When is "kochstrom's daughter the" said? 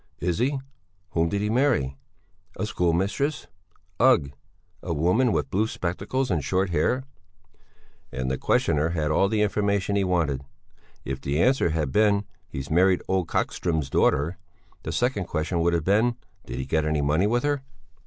13.27-14.91